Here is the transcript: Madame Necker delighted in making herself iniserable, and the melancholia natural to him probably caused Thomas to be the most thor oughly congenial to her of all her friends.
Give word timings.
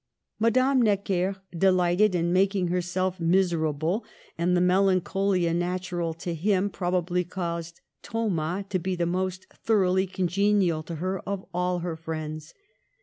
Madame 0.39 0.81
Necker 0.81 1.35
delighted 1.55 2.15
in 2.15 2.33
making 2.33 2.69
herself 2.69 3.19
iniserable, 3.19 4.01
and 4.35 4.57
the 4.57 4.59
melancholia 4.59 5.53
natural 5.53 6.11
to 6.15 6.33
him 6.33 6.71
probably 6.71 7.23
caused 7.23 7.81
Thomas 8.01 8.65
to 8.69 8.79
be 8.79 8.95
the 8.95 9.05
most 9.05 9.45
thor 9.53 9.83
oughly 9.85 10.11
congenial 10.11 10.81
to 10.81 10.95
her 10.95 11.19
of 11.29 11.45
all 11.53 11.81
her 11.81 11.95
friends. 11.95 12.55